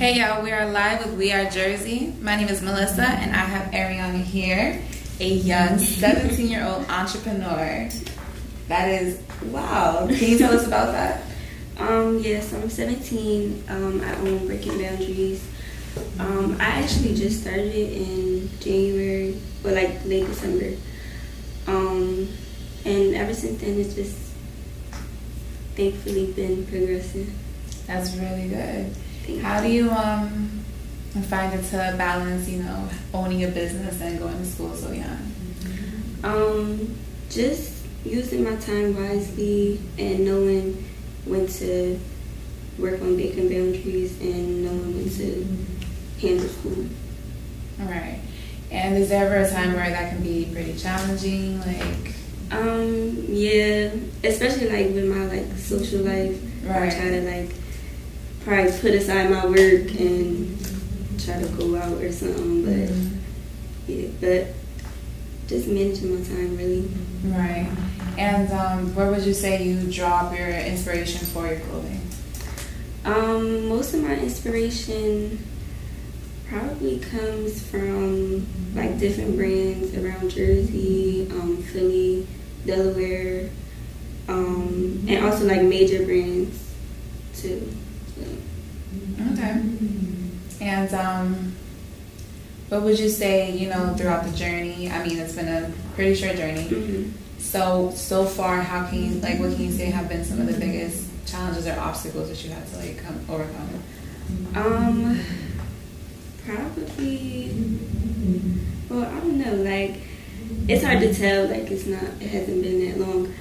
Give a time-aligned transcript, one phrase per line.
[0.00, 2.14] Hey y'all, we are live with We Are Jersey.
[2.22, 4.82] My name is Melissa and I have Ariana here,
[5.20, 7.86] a young 17 year old entrepreneur.
[8.68, 10.06] That is wow.
[10.08, 11.22] Can you tell us about that?
[11.76, 13.64] Um, yes, I'm 17.
[13.68, 15.46] Um, I own Breaking Boundaries.
[16.18, 20.78] Um, I actually just started in January, or like late December.
[21.66, 22.26] Um,
[22.86, 24.16] and ever since then, it's just
[25.74, 27.34] thankfully been progressing.
[27.86, 28.94] That's really good.
[29.38, 30.50] How do you um
[31.28, 35.32] find it to balance, you know, owning a business and going to school so young?
[36.22, 36.96] Um,
[37.28, 40.84] just using my time wisely and knowing
[41.24, 41.98] when to
[42.78, 46.86] work on breaking boundaries and knowing when to handle school.
[47.80, 48.20] All right.
[48.70, 51.58] And is there ever a time where that can be pretty challenging?
[51.60, 52.14] Like,
[52.52, 53.90] um, yeah,
[54.22, 56.40] especially like with my like social life.
[56.64, 56.92] Right.
[56.92, 57.50] I try to like
[58.44, 60.58] probably put aside my work and
[61.24, 62.64] try to go out or something.
[62.64, 63.10] But Mhm.
[63.88, 64.54] yeah, but
[65.46, 66.88] just managing my time really.
[67.24, 67.68] right.
[68.18, 72.00] And um, where would you say you drop your inspiration for your clothing?
[73.04, 75.38] Um, most of my inspiration
[76.48, 82.26] probably comes from like different brands around Jersey, um, Philly,
[82.66, 83.48] Delaware,
[84.28, 86.58] um, and also like major brands
[87.36, 87.68] too.
[89.40, 89.62] So, Okay.
[90.60, 91.52] And um,
[92.68, 94.90] what would you say, you know, throughout the journey?
[94.90, 96.64] I mean, it's been a pretty short journey.
[96.68, 97.12] mhm.
[97.38, 100.46] So, so far, how can you, like, what can you say have been some of
[100.46, 103.82] the biggest challenges or obstacles that you had to, like, come, overcome?
[104.54, 105.20] Um,
[106.46, 107.50] probably.
[108.90, 109.54] Well, I don't know.
[109.54, 109.96] Like,
[110.68, 111.46] it's hard to tell.
[111.46, 112.02] Like, it's not.
[112.20, 113.32] It hasn't been that long,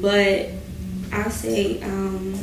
[0.00, 0.48] but
[1.12, 2.34] I'll say um,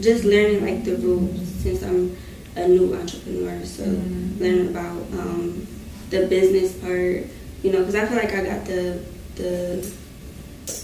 [0.00, 2.16] just learning like the rules since I'm
[2.56, 3.64] a new entrepreneur.
[3.64, 4.40] So Mhm.
[4.40, 5.66] learning about um,
[6.10, 7.26] the business part.
[7.62, 8.98] You know, because I feel like I got the
[9.36, 9.90] the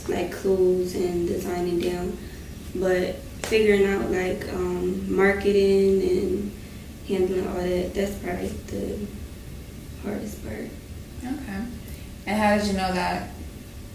[0.09, 2.17] like clothes and designing down,
[2.75, 6.53] but figuring out like um, marketing and
[7.09, 8.99] handling all that, that's probably the
[10.03, 10.69] hardest part.
[11.23, 11.61] Okay.
[12.27, 13.31] And how did you know that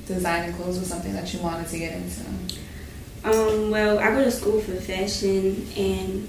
[0.08, 2.22] designing clothes was something that you wanted to get into?
[3.24, 6.28] Um, well, I go to school for fashion, and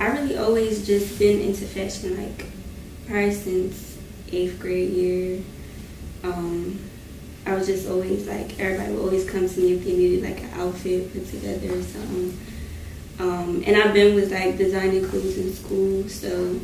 [0.00, 2.46] I really always just been into fashion, like
[3.06, 3.98] probably since
[4.30, 5.42] eighth grade year.
[6.22, 6.78] Um,
[7.46, 10.42] I was just always like everybody would always come to me if they needed like
[10.42, 12.38] an outfit put together or something.
[13.18, 16.60] Um, and I've been with like designing clothes in school, so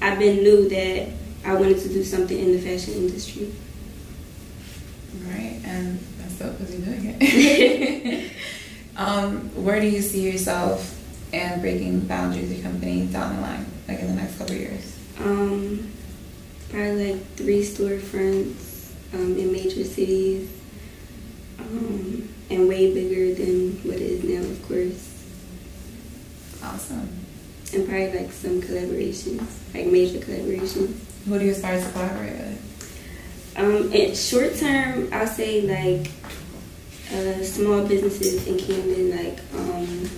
[0.00, 1.08] I've been knew that
[1.44, 3.52] I wanted to do something in the fashion industry.
[5.24, 5.60] Right.
[5.64, 8.32] And that's dope because you're doing it.
[8.96, 10.97] um, where do you see yourself
[11.32, 14.98] and breaking boundaries your company down the line, like in the next couple of years?
[15.20, 15.92] Um,
[16.70, 20.50] probably like three storefronts um, in major cities,
[21.58, 25.14] um, and way bigger than what it is now, of course.
[26.62, 27.08] Awesome.
[27.74, 30.94] And probably like some collaborations, like major collaborations.
[31.26, 33.54] Who do you aspire to collaborate with?
[33.56, 36.10] Um, in short term, I'll say like
[37.12, 40.08] uh, small businesses in Camden, like um,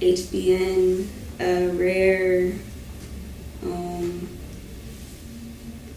[0.00, 1.06] HBN,
[1.40, 2.52] uh, Rare,
[3.64, 4.28] um,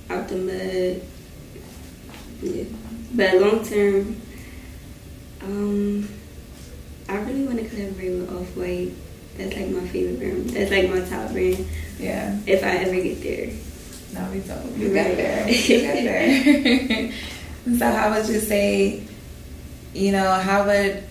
[0.10, 1.02] Out the Mud.
[2.42, 2.64] Yeah.
[3.14, 4.16] But long term,
[5.42, 6.10] um,
[7.10, 8.92] I really want to collaborate with Off White.
[9.38, 10.50] That's like my favorite brand.
[10.50, 11.66] That's like my top brand.
[12.00, 12.38] Yeah.
[12.48, 13.50] If I ever get there.
[14.14, 14.78] No, we don't.
[14.78, 15.08] You Right.
[15.08, 15.50] got there.
[15.50, 17.12] You got there.
[17.80, 19.04] so, how would you say,
[19.94, 21.04] you know, how would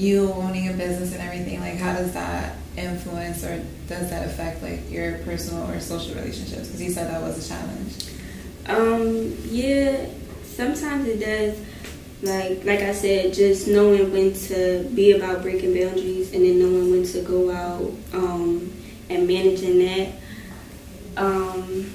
[0.00, 4.62] you owning a business and everything, like, how does that influence or does that affect,
[4.62, 6.66] like, your personal or social relationships?
[6.66, 8.10] Because you said that was a challenge.
[8.66, 10.06] Um, yeah,
[10.44, 11.58] sometimes it does.
[12.22, 16.90] Like like I said, just knowing when to be about breaking boundaries and then knowing
[16.90, 18.70] when to go out um,
[19.08, 20.12] and managing that.
[21.16, 21.90] Um,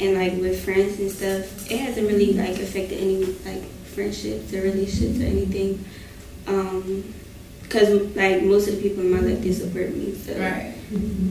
[0.00, 3.62] and like with friends and stuff, it hasn't really like affected any like
[3.94, 5.84] friendships or relationships or anything.
[6.46, 7.14] Um,
[7.70, 10.74] Cause like most of the people in my life they support me, so Right.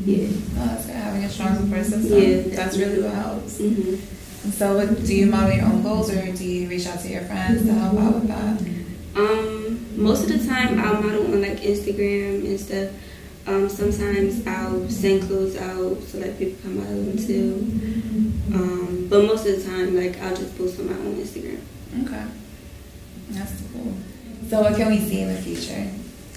[0.06, 0.28] yeah.
[0.58, 0.96] Oh, that's good.
[0.96, 2.20] Having a strong support system.
[2.22, 3.60] Yeah, That's really what helps.
[3.60, 3.96] hmm
[4.44, 7.08] And so, what, do you model your own goals or do you reach out to
[7.08, 8.60] your friends to help out with that?
[9.16, 12.90] Um, most of the time I'll model on like Instagram and stuff.
[13.48, 17.54] Um, sometimes I'll send clothes out so that people can model them too.
[18.54, 21.60] Um, but most of the time, like I'll just post on my own Instagram.
[22.04, 22.26] Okay.
[23.30, 23.94] That's cool.
[24.50, 25.90] So what can we see in the future?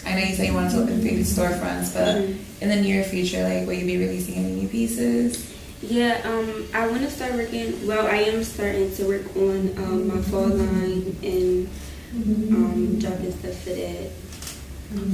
[0.06, 2.62] I know you said you wanted to open three storefronts, but mm-hmm.
[2.62, 5.52] in the near future, like, will you be releasing any new pieces?
[5.82, 7.86] Yeah, um, I want to start working.
[7.86, 11.68] Well, I am starting to work on um, my fall line and
[12.14, 14.10] um, dropping stuff for that.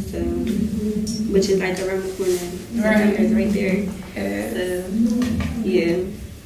[0.07, 0.21] So,
[1.33, 2.87] which is like around the corner.
[2.87, 3.17] Right.
[3.17, 3.87] September's right there.
[4.53, 4.89] So,
[5.65, 6.05] yeah.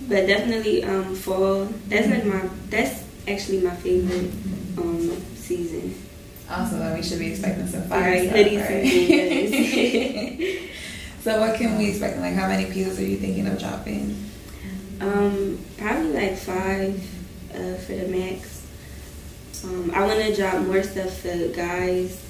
[0.09, 1.69] But definitely, um, fall.
[1.89, 2.49] That's like my.
[2.71, 4.31] That's actually my favorite
[4.79, 5.95] um season.
[6.49, 8.47] Also, then we should be expecting some fire stuff, right?
[11.23, 12.19] so, what can we expect?
[12.19, 14.31] Like, how many pieces are you thinking of dropping?
[15.01, 17.03] Um, probably like five
[17.53, 18.57] uh, for the max.
[19.65, 22.23] Um, I want to drop more stuff for guys.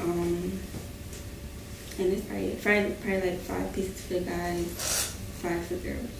[0.00, 0.58] Um,
[1.98, 6.10] and it's probably, probably, probably like five pieces for guys, five for girls.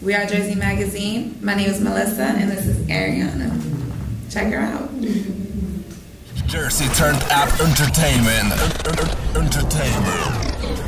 [0.00, 1.36] We are Jersey Magazine.
[1.42, 3.50] My name is Melissa, and this is Ariana.
[4.30, 4.88] Check her out.
[6.46, 8.52] Jersey Turnt Up entertainment.
[9.34, 10.87] Entertainment.